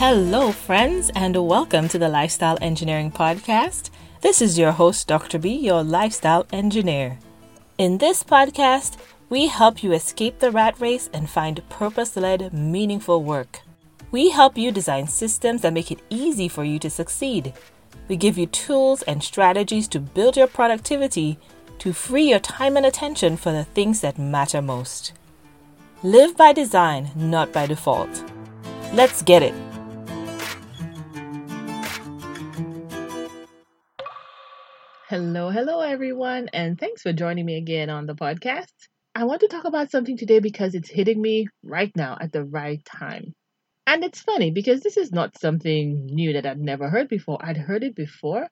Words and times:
Hello, 0.00 0.50
friends, 0.50 1.10
and 1.14 1.36
welcome 1.46 1.86
to 1.86 1.98
the 1.98 2.08
Lifestyle 2.08 2.56
Engineering 2.62 3.12
Podcast. 3.12 3.90
This 4.22 4.40
is 4.40 4.58
your 4.58 4.72
host, 4.72 5.06
Dr. 5.06 5.38
B, 5.38 5.50
your 5.54 5.82
lifestyle 5.82 6.46
engineer. 6.54 7.18
In 7.76 7.98
this 7.98 8.24
podcast, 8.24 8.96
we 9.28 9.48
help 9.48 9.82
you 9.82 9.92
escape 9.92 10.38
the 10.38 10.50
rat 10.50 10.80
race 10.80 11.10
and 11.12 11.28
find 11.28 11.68
purpose 11.68 12.16
led, 12.16 12.50
meaningful 12.50 13.22
work. 13.22 13.60
We 14.10 14.30
help 14.30 14.56
you 14.56 14.72
design 14.72 15.06
systems 15.06 15.60
that 15.60 15.74
make 15.74 15.90
it 15.90 16.00
easy 16.08 16.48
for 16.48 16.64
you 16.64 16.78
to 16.78 16.88
succeed. 16.88 17.52
We 18.08 18.16
give 18.16 18.38
you 18.38 18.46
tools 18.46 19.02
and 19.02 19.22
strategies 19.22 19.86
to 19.88 20.00
build 20.00 20.34
your 20.34 20.46
productivity 20.46 21.38
to 21.80 21.92
free 21.92 22.30
your 22.30 22.40
time 22.40 22.78
and 22.78 22.86
attention 22.86 23.36
for 23.36 23.52
the 23.52 23.64
things 23.64 24.00
that 24.00 24.18
matter 24.18 24.62
most. 24.62 25.12
Live 26.02 26.38
by 26.38 26.54
design, 26.54 27.10
not 27.14 27.52
by 27.52 27.66
default. 27.66 28.24
Let's 28.94 29.20
get 29.20 29.42
it. 29.42 29.69
Hello, 35.10 35.50
hello, 35.50 35.80
everyone, 35.80 36.48
and 36.52 36.78
thanks 36.78 37.02
for 37.02 37.12
joining 37.12 37.44
me 37.44 37.56
again 37.56 37.90
on 37.90 38.06
the 38.06 38.14
podcast. 38.14 38.70
I 39.12 39.24
want 39.24 39.40
to 39.40 39.48
talk 39.48 39.64
about 39.64 39.90
something 39.90 40.16
today 40.16 40.38
because 40.38 40.76
it's 40.76 40.88
hitting 40.88 41.20
me 41.20 41.48
right 41.64 41.90
now 41.96 42.16
at 42.20 42.30
the 42.30 42.44
right 42.44 42.80
time. 42.84 43.34
And 43.88 44.04
it's 44.04 44.20
funny 44.20 44.52
because 44.52 44.82
this 44.82 44.96
is 44.96 45.10
not 45.10 45.36
something 45.36 46.06
new 46.06 46.34
that 46.34 46.46
I'd 46.46 46.60
never 46.60 46.88
heard 46.88 47.08
before. 47.08 47.44
I'd 47.44 47.56
heard 47.56 47.82
it 47.82 47.96
before, 47.96 48.46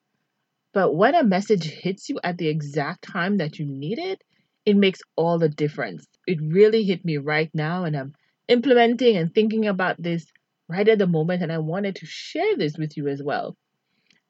but 0.75 0.97
when 0.97 1.15
a 1.15 1.23
message 1.23 1.63
hits 1.63 2.09
you 2.09 2.19
at 2.25 2.39
the 2.39 2.49
exact 2.49 3.03
time 3.03 3.37
that 3.37 3.61
you 3.61 3.65
need 3.65 4.01
it, 4.01 4.21
it 4.67 4.75
makes 4.75 4.99
all 5.15 5.39
the 5.39 5.49
difference. 5.49 6.09
It 6.27 6.41
really 6.43 6.83
hit 6.83 7.05
me 7.05 7.19
right 7.19 7.53
now, 7.55 7.85
and 7.85 7.97
I'm 7.97 8.15
implementing 8.49 9.17
and 9.17 9.33
thinking 9.33 9.69
about 9.69 10.03
this 10.03 10.27
right 10.69 10.89
at 10.89 10.99
the 10.99 11.07
moment, 11.07 11.41
and 11.41 11.53
I 11.53 11.59
wanted 11.59 11.95
to 11.95 12.07
share 12.07 12.57
this 12.57 12.77
with 12.77 12.97
you 12.97 13.07
as 13.07 13.23
well. 13.23 13.57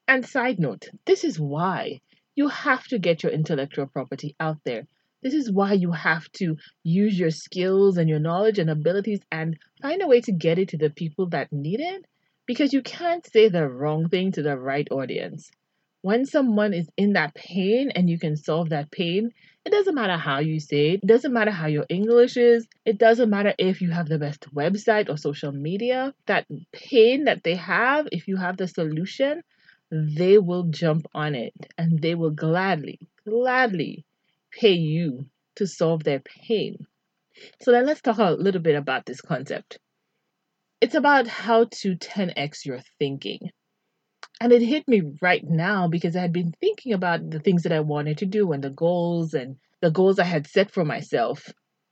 And 0.07 0.23
side 0.23 0.59
note, 0.59 0.85
this 1.05 1.23
is 1.23 1.39
why 1.39 2.01
you 2.39 2.47
have 2.47 2.87
to 2.87 2.97
get 2.97 3.21
your 3.21 3.33
intellectual 3.33 3.85
property 3.85 4.33
out 4.39 4.59
there. 4.63 4.87
This 5.21 5.33
is 5.33 5.51
why 5.51 5.73
you 5.73 5.91
have 5.91 6.31
to 6.39 6.55
use 6.83 7.19
your 7.19 7.31
skills 7.31 7.97
and 7.97 8.07
your 8.09 8.21
knowledge 8.27 8.59
and 8.59 8.69
abilities 8.69 9.19
and 9.29 9.57
find 9.81 10.01
a 10.01 10.07
way 10.07 10.21
to 10.21 10.31
get 10.31 10.57
it 10.57 10.69
to 10.69 10.77
the 10.77 10.89
people 10.89 11.25
that 11.31 11.51
need 11.51 11.81
it 11.81 12.05
because 12.45 12.71
you 12.71 12.81
can't 12.81 13.29
say 13.29 13.49
the 13.49 13.67
wrong 13.67 14.07
thing 14.07 14.31
to 14.31 14.41
the 14.41 14.57
right 14.57 14.87
audience. 14.89 15.51
When 16.01 16.25
someone 16.25 16.73
is 16.73 16.87
in 16.95 17.11
that 17.19 17.35
pain 17.35 17.91
and 17.93 18.09
you 18.09 18.17
can 18.17 18.37
solve 18.37 18.69
that 18.69 18.89
pain, 18.89 19.31
it 19.65 19.71
doesn't 19.71 19.93
matter 19.93 20.15
how 20.15 20.39
you 20.39 20.61
say 20.61 20.91
it, 20.91 21.01
it 21.03 21.07
doesn't 21.07 21.33
matter 21.33 21.51
how 21.51 21.67
your 21.67 21.87
English 21.89 22.37
is, 22.37 22.65
it 22.85 22.97
doesn't 22.97 23.29
matter 23.29 23.53
if 23.57 23.81
you 23.81 23.91
have 23.91 24.07
the 24.07 24.17
best 24.17 24.47
website 24.55 25.09
or 25.09 25.17
social 25.17 25.51
media. 25.51 26.13
That 26.27 26.47
pain 26.71 27.25
that 27.25 27.43
they 27.43 27.55
have, 27.55 28.07
if 28.13 28.29
you 28.29 28.37
have 28.37 28.55
the 28.55 28.69
solution, 28.69 29.41
they 29.91 30.37
will 30.37 30.63
jump 30.63 31.07
on 31.13 31.35
it 31.35 31.53
and 31.77 32.01
they 32.01 32.15
will 32.15 32.31
gladly, 32.31 32.99
gladly 33.27 34.05
pay 34.51 34.73
you 34.73 35.27
to 35.55 35.67
solve 35.67 36.03
their 36.03 36.19
pain. 36.19 36.77
So 37.61 37.71
then 37.71 37.85
let's 37.85 38.01
talk 38.01 38.17
a 38.17 38.31
little 38.31 38.61
bit 38.61 38.75
about 38.75 39.05
this 39.05 39.21
concept. 39.21 39.79
It's 40.81 40.95
about 40.95 41.27
how 41.27 41.65
to 41.65 41.95
10x 41.95 42.65
your 42.65 42.79
thinking. 42.99 43.51
And 44.41 44.53
it 44.53 44.61
hit 44.61 44.87
me 44.87 45.01
right 45.21 45.43
now 45.43 45.87
because 45.87 46.15
I 46.15 46.21
had 46.21 46.31
been 46.31 46.53
thinking 46.61 46.93
about 46.93 47.29
the 47.29 47.39
things 47.39 47.63
that 47.63 47.73
I 47.73 47.81
wanted 47.81 48.19
to 48.19 48.25
do 48.25 48.51
and 48.51 48.63
the 48.63 48.69
goals 48.69 49.33
and 49.33 49.57
the 49.81 49.91
goals 49.91 50.19
I 50.19 50.23
had 50.23 50.47
set 50.47 50.71
for 50.71 50.85
myself. 50.85 51.51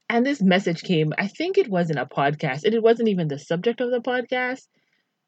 And 0.10 0.26
this 0.26 0.42
message 0.42 0.84
came, 0.84 1.14
I 1.18 1.28
think 1.28 1.58
it 1.58 1.70
was 1.70 1.90
in 1.90 1.98
a 1.98 2.06
podcast, 2.06 2.64
and 2.64 2.74
it 2.74 2.82
wasn't 2.82 3.10
even 3.10 3.28
the 3.28 3.40
subject 3.40 3.82
of 3.82 3.92
the 3.92 4.00
podcast, 4.00 4.68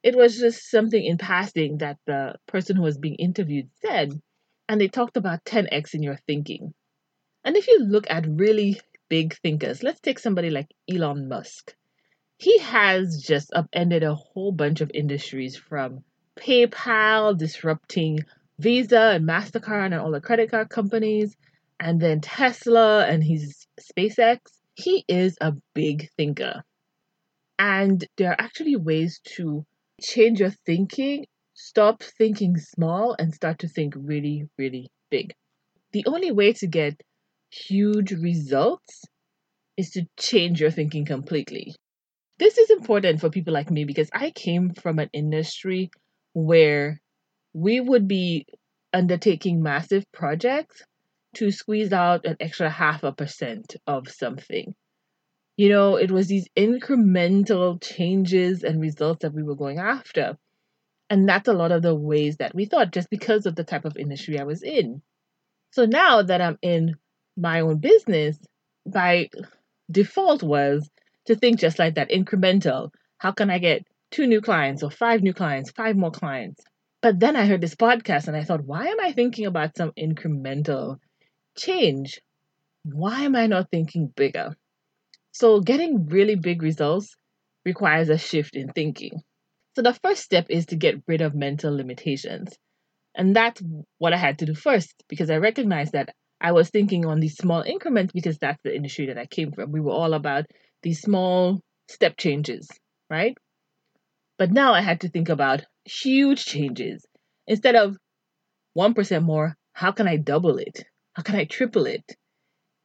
it 0.03 0.15
was 0.15 0.37
just 0.37 0.69
something 0.69 1.03
in 1.03 1.17
passing 1.17 1.79
that 1.79 1.97
the 2.05 2.35
person 2.47 2.75
who 2.75 2.83
was 2.83 2.97
being 2.97 3.15
interviewed 3.15 3.69
said. 3.81 4.13
And 4.67 4.79
they 4.79 4.87
talked 4.87 5.17
about 5.17 5.43
10x 5.45 5.93
in 5.93 6.03
your 6.03 6.19
thinking. 6.27 6.73
And 7.43 7.57
if 7.57 7.67
you 7.67 7.79
look 7.79 8.05
at 8.09 8.27
really 8.27 8.79
big 9.09 9.35
thinkers, 9.41 9.81
let's 9.81 9.99
take 9.99 10.19
somebody 10.19 10.49
like 10.49 10.67
Elon 10.91 11.27
Musk. 11.27 11.73
He 12.37 12.59
has 12.59 13.23
just 13.25 13.51
upended 13.53 14.03
a 14.03 14.15
whole 14.15 14.51
bunch 14.51 14.81
of 14.81 14.91
industries 14.93 15.57
from 15.57 16.03
PayPal 16.37 17.37
disrupting 17.37 18.19
Visa 18.59 19.13
and 19.15 19.27
MasterCard 19.27 19.85
and 19.85 19.95
all 19.95 20.11
the 20.11 20.21
credit 20.21 20.51
card 20.51 20.69
companies, 20.69 21.35
and 21.79 21.99
then 21.99 22.21
Tesla 22.21 23.05
and 23.05 23.23
his 23.23 23.67
SpaceX. 23.79 24.39
He 24.75 25.03
is 25.07 25.37
a 25.41 25.53
big 25.73 26.09
thinker. 26.15 26.63
And 27.57 28.05
there 28.17 28.31
are 28.31 28.39
actually 28.39 28.75
ways 28.75 29.19
to 29.35 29.65
change 29.99 30.39
your 30.39 30.51
thinking, 30.65 31.25
stop 31.53 32.03
thinking 32.03 32.57
small 32.57 33.15
and 33.19 33.33
start 33.33 33.59
to 33.59 33.67
think 33.67 33.93
really, 33.97 34.49
really 34.57 34.91
big. 35.09 35.33
The 35.91 36.05
only 36.07 36.31
way 36.31 36.53
to 36.53 36.67
get 36.67 37.01
huge 37.51 38.11
results 38.11 39.03
is 39.77 39.91
to 39.91 40.07
change 40.17 40.61
your 40.61 40.71
thinking 40.71 41.05
completely. 41.05 41.75
This 42.37 42.57
is 42.57 42.69
important 42.69 43.21
for 43.21 43.29
people 43.29 43.53
like 43.53 43.71
me 43.71 43.85
because 43.85 44.09
I 44.13 44.31
came 44.31 44.73
from 44.73 44.99
an 44.99 45.09
industry 45.13 45.91
where 46.33 46.99
we 47.53 47.79
would 47.79 48.07
be 48.07 48.45
undertaking 48.93 49.61
massive 49.61 50.05
projects 50.11 50.83
to 51.35 51.51
squeeze 51.51 51.93
out 51.93 52.25
an 52.25 52.37
extra 52.39 52.69
half 52.69 53.03
a 53.03 53.11
percent 53.13 53.75
of 53.87 54.09
something 54.09 54.75
you 55.59 55.67
know, 55.67 55.97
it 55.97 56.09
was 56.09 56.27
these 56.27 56.47
incremental 56.55 57.83
changes 57.83 58.63
and 58.63 58.79
results 58.79 59.23
that 59.23 59.33
we 59.33 59.43
were 59.43 59.57
going 59.57 59.77
after. 59.77 60.37
And 61.09 61.27
that's 61.27 61.49
a 61.49 61.53
lot 61.53 61.73
of 61.73 61.81
the 61.81 61.93
ways 61.93 62.37
that 62.37 62.55
we 62.55 62.63
thought, 62.63 62.93
just 62.93 63.09
because 63.09 63.45
of 63.45 63.55
the 63.55 63.65
type 63.65 63.83
of 63.83 63.97
industry 63.97 64.39
I 64.39 64.45
was 64.45 64.63
in. 64.63 65.01
So 65.71 65.83
now 65.83 66.21
that 66.21 66.39
I'm 66.39 66.57
in 66.61 66.95
my 67.35 67.59
own 67.59 67.79
business, 67.79 68.37
by 68.85 69.31
default 69.91 70.43
was 70.43 70.89
to 71.25 71.35
think 71.35 71.59
just 71.59 71.77
like 71.77 71.95
that 71.95 72.09
incremental. 72.09 72.91
How 73.17 73.33
can 73.33 73.49
I 73.49 73.57
get 73.57 73.85
two 74.11 74.27
new 74.27 74.39
clients 74.39 74.81
or 74.81 74.89
five 74.89 75.21
new 75.21 75.33
clients, 75.33 75.71
five 75.71 75.97
more 75.97 76.11
clients? 76.11 76.63
But 77.01 77.19
then 77.19 77.35
I 77.35 77.47
heard 77.47 77.59
this 77.59 77.75
podcast 77.75 78.29
and 78.29 78.37
I 78.37 78.45
thought, 78.45 78.63
why 78.63 78.87
am 78.87 79.01
I 79.01 79.11
thinking 79.11 79.45
about 79.45 79.75
some 79.75 79.91
incremental 79.99 80.99
change? 81.57 82.21
Why 82.83 83.23
am 83.23 83.35
I 83.35 83.47
not 83.47 83.69
thinking 83.69 84.07
bigger? 84.15 84.55
So, 85.39 85.59
getting 85.59 86.05
really 86.05 86.35
big 86.35 86.61
results 86.61 87.15
requires 87.65 88.09
a 88.09 88.17
shift 88.19 88.55
in 88.55 88.67
thinking. 88.67 89.23
So, 89.75 89.81
the 89.81 89.93
first 89.93 90.21
step 90.23 90.47
is 90.49 90.67
to 90.67 90.75
get 90.75 91.01
rid 91.07 91.21
of 91.21 91.33
mental 91.33 91.75
limitations. 91.75 92.55
And 93.15 93.35
that's 93.35 93.61
what 93.99 94.13
I 94.13 94.17
had 94.17 94.39
to 94.39 94.45
do 94.45 94.55
first 94.55 95.03
because 95.09 95.29
I 95.29 95.37
recognized 95.37 95.93
that 95.93 96.13
I 96.41 96.51
was 96.51 96.69
thinking 96.69 97.05
on 97.05 97.21
these 97.21 97.37
small 97.37 97.61
increments 97.61 98.13
because 98.13 98.37
that's 98.39 98.61
the 98.63 98.75
industry 98.75 99.07
that 99.07 99.17
I 99.17 99.25
came 99.27 99.51
from. 99.53 99.71
We 99.71 99.81
were 99.81 99.93
all 99.93 100.13
about 100.13 100.45
these 100.83 101.01
small 101.01 101.61
step 101.87 102.17
changes, 102.17 102.69
right? 103.09 103.37
But 104.39 104.51
now 104.51 104.73
I 104.73 104.81
had 104.81 105.01
to 105.01 105.09
think 105.09 105.29
about 105.29 105.65
huge 105.85 106.43
changes. 106.43 107.05
Instead 107.45 107.75
of 107.75 107.95
1% 108.73 109.23
more, 109.23 109.55
how 109.73 109.91
can 109.91 110.07
I 110.07 110.17
double 110.17 110.57
it? 110.57 110.83
How 111.13 111.23
can 111.23 111.35
I 111.35 111.45
triple 111.45 111.85
it? 111.85 112.03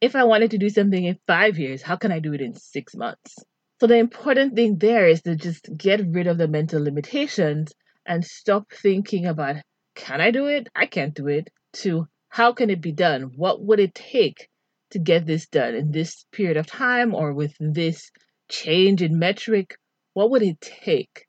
If 0.01 0.15
I 0.15 0.23
wanted 0.23 0.51
to 0.51 0.57
do 0.57 0.69
something 0.69 1.05
in 1.05 1.17
five 1.27 1.57
years, 1.57 1.81
how 1.81 1.95
can 1.95 2.11
I 2.11 2.19
do 2.19 2.33
it 2.33 2.41
in 2.41 2.53
six 2.53 2.95
months? 2.95 3.35
So 3.79 3.87
the 3.87 3.97
important 3.97 4.55
thing 4.55 4.77
there 4.77 5.07
is 5.07 5.21
to 5.23 5.35
just 5.35 5.69
get 5.75 6.05
rid 6.07 6.27
of 6.27 6.37
the 6.37 6.47
mental 6.47 6.81
limitations 6.81 7.73
and 8.05 8.23
stop 8.23 8.71
thinking 8.71 9.25
about, 9.25 9.57
can 9.95 10.21
I 10.21 10.31
do 10.31 10.47
it? 10.47 10.67
I 10.75 10.85
can't 10.85 11.13
do 11.13 11.27
it, 11.27 11.49
to 11.73 12.07
how 12.29 12.53
can 12.53 12.69
it 12.69 12.81
be 12.81 12.91
done? 12.91 13.31
What 13.35 13.63
would 13.63 13.79
it 13.79 13.95
take 13.95 14.47
to 14.91 14.99
get 14.99 15.25
this 15.25 15.47
done 15.47 15.75
in 15.75 15.91
this 15.91 16.25
period 16.31 16.57
of 16.57 16.67
time 16.67 17.13
or 17.13 17.33
with 17.33 17.53
this 17.59 18.11
change 18.49 19.01
in 19.01 19.17
metric? 19.17 19.75
What 20.13 20.29
would 20.31 20.43
it 20.43 20.61
take? 20.61 21.25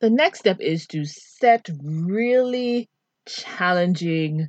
The 0.00 0.10
next 0.10 0.38
step 0.40 0.60
is 0.60 0.86
to 0.88 1.04
set 1.04 1.68
really 1.82 2.88
challenging 3.26 4.48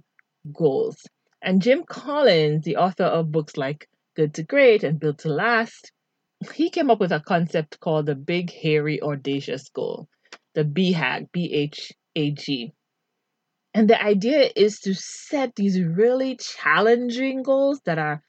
goals. 0.53 0.97
And 1.41 1.61
Jim 1.61 1.83
Collins, 1.83 2.65
the 2.65 2.75
author 2.75 3.05
of 3.05 3.31
books 3.31 3.55
like 3.55 3.87
Good 4.15 4.33
to 4.33 4.43
Great 4.43 4.83
and 4.83 4.99
Built 4.99 5.19
to 5.19 5.29
Last, 5.29 5.91
he 6.53 6.69
came 6.69 6.89
up 6.89 6.99
with 6.99 7.11
a 7.11 7.19
concept 7.21 7.79
called 7.79 8.05
the 8.05 8.15
Big 8.15 8.51
Hairy 8.51 9.01
Audacious 9.01 9.69
Goal, 9.69 10.09
the 10.53 10.65
BHAG, 10.65 11.31
B 11.31 11.53
H 11.53 11.93
A 12.15 12.31
G. 12.31 12.73
And 13.73 13.89
the 13.89 14.01
idea 14.01 14.51
is 14.55 14.79
to 14.81 14.93
set 14.93 15.55
these 15.55 15.81
really 15.81 16.35
challenging 16.37 17.43
goals 17.43 17.79
that 17.85 17.99
are 17.99 18.21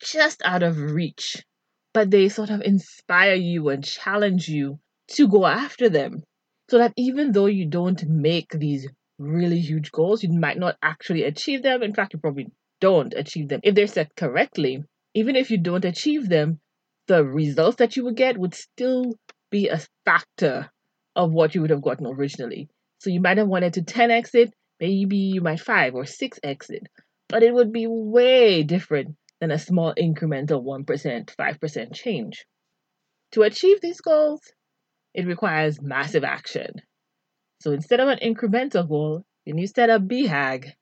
just 0.00 0.40
out 0.44 0.62
of 0.62 0.78
reach, 0.78 1.44
but 1.92 2.10
they 2.10 2.28
sort 2.28 2.50
of 2.50 2.62
inspire 2.62 3.34
you 3.34 3.68
and 3.68 3.84
challenge 3.84 4.48
you 4.48 4.78
to 5.08 5.28
go 5.28 5.46
after 5.46 5.88
them. 5.88 6.22
So 6.70 6.78
that 6.78 6.94
even 6.96 7.32
though 7.32 7.46
you 7.46 7.66
don't 7.66 8.02
make 8.08 8.50
these 8.52 8.88
really 9.18 9.60
huge 9.60 9.92
goals, 9.92 10.22
you 10.22 10.32
might 10.32 10.58
not 10.58 10.76
actually 10.82 11.22
achieve 11.24 11.62
them. 11.62 11.82
In 11.82 11.94
fact, 11.94 12.12
you 12.12 12.18
probably 12.18 12.50
don't 12.80 13.14
achieve 13.14 13.48
them. 13.48 13.60
If 13.62 13.74
they're 13.74 13.86
set 13.86 14.14
correctly, 14.16 14.84
even 15.14 15.36
if 15.36 15.50
you 15.50 15.58
don't 15.58 15.84
achieve 15.84 16.28
them, 16.28 16.60
the 17.06 17.24
results 17.24 17.76
that 17.76 17.96
you 17.96 18.04
would 18.04 18.16
get 18.16 18.38
would 18.38 18.54
still 18.54 19.14
be 19.50 19.68
a 19.68 19.80
factor 20.04 20.70
of 21.14 21.32
what 21.32 21.54
you 21.54 21.60
would 21.60 21.70
have 21.70 21.82
gotten 21.82 22.06
originally. 22.06 22.68
So 22.98 23.10
you 23.10 23.20
might 23.20 23.38
have 23.38 23.48
wanted 23.48 23.74
to 23.74 23.82
10x 23.82 24.34
it, 24.34 24.54
maybe 24.80 25.16
you 25.16 25.40
might 25.40 25.60
5 25.60 25.94
or 25.94 26.04
6x 26.04 26.70
it, 26.70 26.86
but 27.28 27.42
it 27.42 27.54
would 27.54 27.72
be 27.72 27.86
way 27.86 28.62
different 28.62 29.16
than 29.40 29.50
a 29.50 29.58
small 29.58 29.94
incremental 29.94 30.64
1%, 30.64 31.36
5% 31.36 31.94
change. 31.94 32.46
To 33.32 33.42
achieve 33.42 33.80
these 33.80 34.00
goals, 34.00 34.40
it 35.12 35.26
requires 35.26 35.82
massive 35.82 36.24
action. 36.24 36.70
So 37.64 37.72
instead 37.72 37.98
of 37.98 38.08
an 38.10 38.18
incremental 38.18 38.86
goal, 38.86 39.24
when 39.44 39.56
you 39.56 39.66
set 39.66 39.88
up 39.88 40.02
BHAG, 40.02 40.74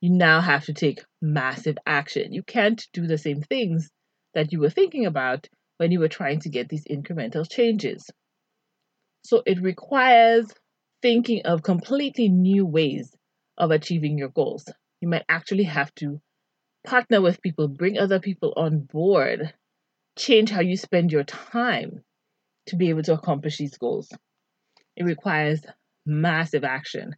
you 0.00 0.10
now 0.10 0.40
have 0.40 0.64
to 0.64 0.74
take 0.74 1.04
massive 1.22 1.78
action. 1.86 2.32
You 2.32 2.42
can't 2.42 2.84
do 2.92 3.06
the 3.06 3.16
same 3.16 3.42
things 3.42 3.90
that 4.34 4.50
you 4.50 4.58
were 4.58 4.68
thinking 4.68 5.06
about 5.06 5.48
when 5.76 5.92
you 5.92 6.00
were 6.00 6.08
trying 6.08 6.40
to 6.40 6.48
get 6.48 6.68
these 6.68 6.84
incremental 6.90 7.48
changes. 7.48 8.10
So 9.22 9.44
it 9.46 9.62
requires 9.62 10.52
thinking 11.00 11.42
of 11.44 11.62
completely 11.62 12.28
new 12.28 12.66
ways 12.66 13.14
of 13.56 13.70
achieving 13.70 14.18
your 14.18 14.30
goals. 14.30 14.68
You 15.00 15.06
might 15.06 15.26
actually 15.28 15.62
have 15.62 15.94
to 15.96 16.20
partner 16.84 17.20
with 17.20 17.40
people, 17.40 17.68
bring 17.68 17.98
other 17.98 18.18
people 18.18 18.52
on 18.56 18.80
board, 18.80 19.54
change 20.18 20.50
how 20.50 20.60
you 20.60 20.76
spend 20.76 21.12
your 21.12 21.22
time 21.22 22.02
to 22.66 22.74
be 22.74 22.88
able 22.88 23.04
to 23.04 23.14
accomplish 23.14 23.58
these 23.58 23.78
goals. 23.78 24.08
It 24.96 25.04
requires 25.04 25.60
massive 26.06 26.64
action. 26.64 27.14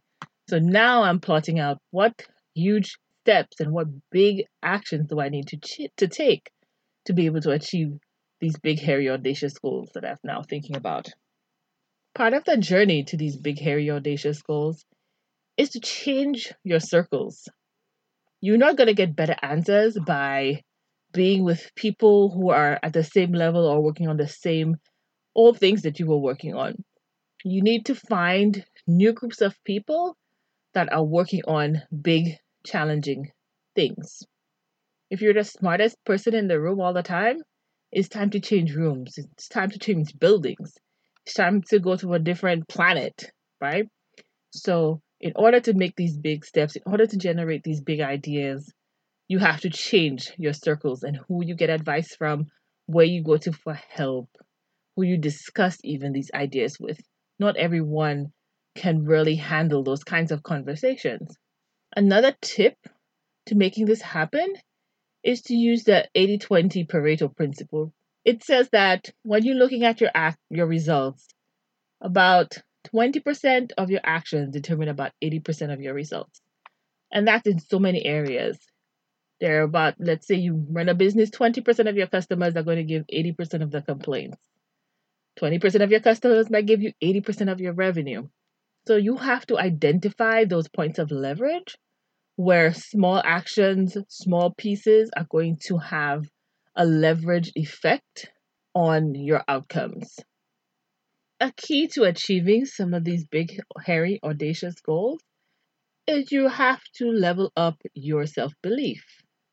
So 0.49 0.59
now 0.59 1.03
I'm 1.03 1.19
plotting 1.19 1.59
out 1.59 1.77
what 1.91 2.25
huge 2.55 2.97
steps 3.21 3.59
and 3.59 3.71
what 3.71 3.87
big 4.11 4.45
actions 4.63 5.07
do 5.07 5.19
I 5.19 5.29
need 5.29 5.47
to 5.49 5.57
ch- 5.57 5.91
to 5.97 6.07
take 6.07 6.49
to 7.05 7.13
be 7.13 7.27
able 7.27 7.41
to 7.41 7.51
achieve 7.51 7.99
these 8.41 8.57
big 8.59 8.79
hairy 8.79 9.09
audacious 9.09 9.57
goals 9.59 9.91
that 9.93 10.05
I'm 10.05 10.17
now 10.23 10.41
thinking 10.41 10.75
about. 10.75 11.09
Part 12.15 12.33
of 12.33 12.43
the 12.45 12.57
journey 12.57 13.03
to 13.05 13.17
these 13.17 13.37
big 13.37 13.59
hairy 13.59 13.89
audacious 13.91 14.41
goals 14.41 14.85
is 15.57 15.69
to 15.71 15.79
change 15.79 16.53
your 16.63 16.79
circles. 16.79 17.47
You're 18.41 18.57
not 18.57 18.77
going 18.77 18.87
to 18.87 18.93
get 18.93 19.15
better 19.15 19.35
answers 19.41 19.97
by 20.05 20.63
being 21.11 21.43
with 21.43 21.71
people 21.75 22.29
who 22.29 22.49
are 22.49 22.79
at 22.81 22.93
the 22.93 23.03
same 23.03 23.33
level 23.33 23.65
or 23.65 23.81
working 23.81 24.07
on 24.07 24.17
the 24.17 24.27
same 24.27 24.77
old 25.35 25.59
things 25.59 25.81
that 25.81 25.99
you 25.99 26.07
were 26.07 26.17
working 26.17 26.55
on. 26.55 26.83
You 27.43 27.61
need 27.61 27.85
to 27.87 27.95
find 27.95 28.65
new 28.89 29.13
groups 29.13 29.41
of 29.41 29.63
people 29.63 30.17
that 30.73 30.91
are 30.93 31.03
working 31.03 31.41
on 31.47 31.83
big, 32.01 32.37
challenging 32.65 33.31
things. 33.75 34.23
If 35.11 35.21
you're 35.21 35.35
the 35.35 35.43
smartest 35.43 36.03
person 36.03 36.33
in 36.33 36.47
the 36.47 36.59
room 36.59 36.81
all 36.81 36.93
the 36.93 37.03
time, 37.03 37.43
it's 37.91 38.09
time 38.09 38.31
to 38.31 38.39
change 38.39 38.75
rooms. 38.75 39.17
It's 39.19 39.47
time 39.47 39.69
to 39.71 39.79
change 39.79 40.17
buildings. 40.19 40.73
It's 41.25 41.35
time 41.35 41.61
to 41.69 41.79
go 41.79 41.95
to 41.97 42.13
a 42.13 42.19
different 42.19 42.67
planet, 42.67 43.31
right? 43.61 43.87
So, 44.51 45.01
in 45.21 45.33
order 45.35 45.59
to 45.61 45.73
make 45.73 45.95
these 45.95 46.17
big 46.17 46.45
steps, 46.45 46.75
in 46.75 46.83
order 46.85 47.07
to 47.07 47.17
generate 47.17 47.63
these 47.63 47.81
big 47.81 48.01
ideas, 48.01 48.71
you 49.27 49.39
have 49.39 49.61
to 49.61 49.69
change 49.69 50.33
your 50.37 50.53
circles 50.53 51.03
and 51.03 51.17
who 51.27 51.45
you 51.45 51.55
get 51.55 51.69
advice 51.69 52.15
from, 52.15 52.47
where 52.87 53.05
you 53.05 53.23
go 53.23 53.37
to 53.37 53.51
for 53.53 53.73
help, 53.73 54.29
who 54.95 55.03
you 55.03 55.17
discuss 55.17 55.77
even 55.83 56.13
these 56.13 56.31
ideas 56.33 56.79
with. 56.79 56.99
Not 57.39 57.57
everyone 57.57 58.33
can 58.79 59.03
really 59.03 59.35
handle 59.35 59.83
those 59.83 60.05
kinds 60.05 60.31
of 60.31 60.41
conversations. 60.41 61.37
Another 61.93 62.33
tip 62.41 62.77
to 63.47 63.55
making 63.55 63.85
this 63.85 64.01
happen 64.01 64.53
is 65.21 65.41
to 65.41 65.53
use 65.53 65.83
the 65.83 66.07
80-20 66.15 66.87
Pareto 66.87 67.35
principle. 67.35 67.93
It 68.23 68.41
says 68.43 68.69
that 68.71 69.11
when 69.23 69.43
you're 69.43 69.55
looking 69.55 69.83
at 69.83 69.99
your 69.99 70.11
act, 70.15 70.37
your 70.49 70.65
results, 70.65 71.27
about 71.99 72.57
20% 72.95 73.71
of 73.77 73.89
your 73.89 73.99
actions 74.01 74.53
determine 74.53 74.87
about 74.87 75.11
80% 75.21 75.73
of 75.73 75.81
your 75.81 75.93
results. 75.93 76.39
And 77.11 77.27
that's 77.27 77.47
in 77.47 77.59
so 77.59 77.79
many 77.79 78.05
areas. 78.05 78.57
There 79.41 79.59
are 79.59 79.63
about, 79.63 79.95
let's 79.99 80.25
say 80.25 80.35
you 80.35 80.65
run 80.69 80.87
a 80.87 80.93
business, 80.93 81.31
20% 81.31 81.89
of 81.89 81.97
your 81.97 82.07
customers 82.07 82.55
are 82.55 82.63
going 82.63 82.77
to 82.77 82.83
give 82.83 83.05
80% 83.13 83.61
of 83.61 83.71
the 83.71 83.81
complaints. 83.81 84.37
20% 85.41 85.81
of 85.83 85.91
your 85.91 86.01
customers 86.01 86.49
might 86.49 86.65
give 86.65 86.81
you 86.81 86.93
80% 87.03 87.51
of 87.51 87.59
your 87.59 87.73
revenue. 87.73 88.27
So 88.89 88.95
you 88.95 89.17
have 89.17 89.45
to 89.45 89.59
identify 89.59 90.45
those 90.45 90.67
points 90.67 90.97
of 90.97 91.11
leverage 91.11 91.77
where 92.37 92.73
small 92.73 93.21
actions, 93.23 93.95
small 94.07 94.51
pieces 94.55 95.11
are 95.15 95.27
going 95.29 95.57
to 95.67 95.77
have 95.77 96.27
a 96.75 96.87
leverage 96.87 97.51
effect 97.53 98.31
on 98.73 99.13
your 99.13 99.43
outcomes. 99.47 100.15
A 101.39 101.51
key 101.51 101.87
to 101.89 102.05
achieving 102.05 102.65
some 102.65 102.95
of 102.95 103.03
these 103.03 103.27
big, 103.27 103.61
hairy, 103.85 104.19
audacious 104.23 104.81
goals 104.81 105.21
is 106.07 106.31
you 106.31 106.47
have 106.47 106.81
to 106.95 107.11
level 107.11 107.51
up 107.55 107.79
your 107.93 108.25
self 108.25 108.53
belief. 108.63 109.05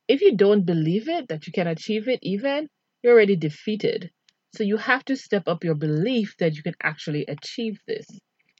If 0.08 0.22
you 0.22 0.34
don't 0.34 0.64
believe 0.64 1.10
it, 1.10 1.28
that 1.28 1.46
you 1.46 1.52
can 1.52 1.66
achieve 1.66 2.08
it, 2.08 2.20
even, 2.22 2.70
you're 3.02 3.12
already 3.12 3.36
defeated. 3.36 4.10
So 4.54 4.62
you 4.62 4.78
have 4.78 5.04
to 5.04 5.14
step 5.14 5.46
up 5.46 5.62
your 5.62 5.74
belief 5.74 6.36
that 6.38 6.56
you 6.56 6.62
can 6.62 6.76
actually 6.82 7.26
achieve 7.26 7.80
this. 7.86 8.06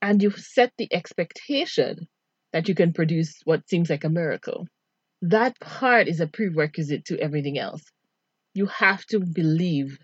And 0.03 0.23
you 0.23 0.31
set 0.31 0.73
the 0.77 0.93
expectation 0.93 2.09
that 2.53 2.69
you 2.69 2.75
can 2.75 2.93
produce 2.93 3.41
what 3.45 3.69
seems 3.69 3.91
like 3.91 4.05
a 4.05 4.09
miracle. 4.09 4.67
That 5.23 5.59
part 5.61 6.09
is 6.09 6.21
a 6.21 6.27
prerequisite 6.27 7.07
to 7.07 7.19
everything 7.19 7.59
else. 7.59 7.83
You 8.55 8.67
have 8.67 9.05
to 9.07 9.21
believe 9.21 9.99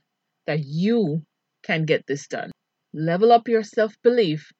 that 0.46 0.60
you 0.64 1.22
can 1.62 1.84
get 1.84 2.06
this 2.06 2.26
done. 2.26 2.50
Level 2.92 3.32
up 3.32 3.48
your 3.48 3.62
self 3.62 3.94
belief, 4.02 4.52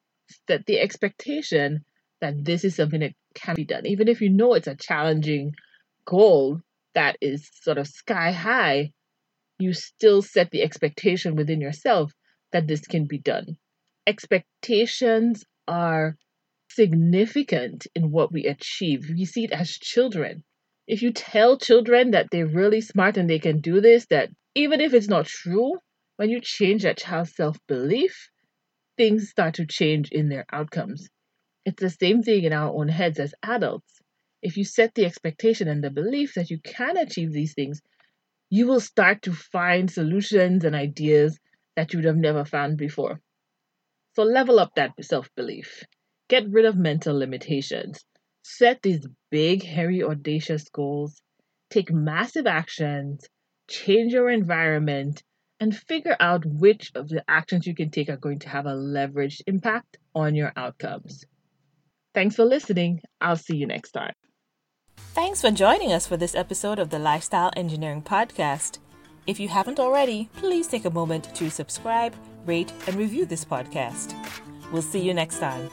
set 0.47 0.65
the 0.65 0.79
expectation 0.79 1.83
that 2.21 2.45
this 2.45 2.63
is 2.63 2.75
something 2.75 3.01
that 3.01 3.13
can 3.35 3.55
be 3.55 3.65
done. 3.65 3.85
Even 3.85 4.07
if 4.07 4.21
you 4.21 4.29
know 4.29 4.53
it's 4.53 4.67
a 4.67 4.75
challenging 4.75 5.53
goal 6.05 6.61
that 6.95 7.17
is 7.21 7.49
sort 7.61 7.77
of 7.77 7.87
sky 7.87 8.31
high, 8.31 8.91
you 9.59 9.73
still 9.73 10.21
set 10.21 10.51
the 10.51 10.61
expectation 10.61 11.35
within 11.35 11.61
yourself 11.61 12.11
that 12.51 12.67
this 12.67 12.81
can 12.81 13.05
be 13.05 13.17
done. 13.19 13.57
Expectations 14.07 15.45
are 15.67 16.17
significant 16.69 17.87
in 17.95 18.11
what 18.11 18.31
we 18.31 18.45
achieve. 18.45 19.09
We 19.09 19.25
see 19.25 19.45
it 19.45 19.51
as 19.51 19.71
children. 19.71 20.43
If 20.87 21.01
you 21.01 21.11
tell 21.13 21.57
children 21.57 22.11
that 22.11 22.29
they're 22.31 22.47
really 22.47 22.81
smart 22.81 23.17
and 23.17 23.29
they 23.29 23.39
can 23.39 23.61
do 23.61 23.79
this, 23.81 24.05
that 24.07 24.29
even 24.55 24.81
if 24.81 24.93
it's 24.93 25.07
not 25.07 25.27
true, 25.27 25.79
when 26.17 26.29
you 26.29 26.41
change 26.41 26.83
that 26.83 26.97
child's 26.97 27.35
self 27.35 27.57
belief, 27.67 28.29
things 28.97 29.29
start 29.29 29.55
to 29.55 29.65
change 29.65 30.11
in 30.11 30.29
their 30.29 30.45
outcomes. 30.51 31.09
It's 31.65 31.81
the 31.81 31.89
same 31.89 32.23
thing 32.23 32.43
in 32.43 32.53
our 32.53 32.73
own 32.73 32.89
heads 32.89 33.19
as 33.19 33.33
adults. 33.43 34.01
If 34.41 34.57
you 34.57 34.65
set 34.65 34.95
the 34.95 35.05
expectation 35.05 35.67
and 35.67 35.83
the 35.83 35.89
belief 35.89 36.33
that 36.33 36.49
you 36.49 36.59
can 36.59 36.97
achieve 36.97 37.31
these 37.31 37.53
things, 37.53 37.81
you 38.49 38.67
will 38.67 38.81
start 38.81 39.21
to 39.23 39.33
find 39.33 39.89
solutions 39.91 40.65
and 40.65 40.75
ideas 40.75 41.39
that 41.75 41.93
you 41.93 41.99
would 41.99 42.05
have 42.05 42.17
never 42.17 42.45
found 42.45 42.77
before. 42.77 43.21
So 44.15 44.23
level 44.23 44.59
up 44.59 44.75
that 44.75 44.91
self 45.01 45.29
belief. 45.35 45.83
Get 46.29 46.49
rid 46.49 46.65
of 46.65 46.75
mental 46.77 47.17
limitations. 47.17 48.03
Set 48.43 48.81
these 48.81 49.07
big, 49.31 49.63
hairy, 49.63 50.03
audacious 50.03 50.69
goals. 50.69 51.21
Take 51.69 51.91
massive 51.91 52.47
actions. 52.47 53.25
Change 53.69 54.13
your 54.13 54.29
environment 54.29 55.23
and 55.59 55.75
figure 55.75 56.17
out 56.19 56.45
which 56.45 56.91
of 56.95 57.07
the 57.07 57.23
actions 57.27 57.65
you 57.65 57.73
can 57.73 57.89
take 57.89 58.09
are 58.09 58.17
going 58.17 58.39
to 58.39 58.49
have 58.49 58.65
a 58.65 58.73
leveraged 58.73 59.41
impact 59.47 59.97
on 60.13 60.35
your 60.35 60.51
outcomes. 60.55 61.23
Thanks 62.13 62.35
for 62.35 62.45
listening. 62.45 63.01
I'll 63.21 63.37
see 63.37 63.55
you 63.55 63.65
next 63.65 63.91
time. 63.91 64.13
Thanks 64.97 65.41
for 65.41 65.51
joining 65.51 65.91
us 65.91 66.05
for 66.05 66.17
this 66.17 66.35
episode 66.35 66.79
of 66.79 66.89
the 66.89 66.99
Lifestyle 66.99 67.51
Engineering 67.55 68.01
Podcast. 68.01 68.79
If 69.25 69.39
you 69.39 69.47
haven't 69.47 69.79
already, 69.79 70.29
please 70.35 70.67
take 70.67 70.85
a 70.85 70.89
moment 70.89 71.33
to 71.35 71.49
subscribe, 71.49 72.13
rate, 72.45 72.71
and 72.87 72.95
review 72.95 73.25
this 73.25 73.45
podcast. 73.45 74.13
We'll 74.71 74.81
see 74.81 74.99
you 74.99 75.13
next 75.13 75.39
time. 75.39 75.69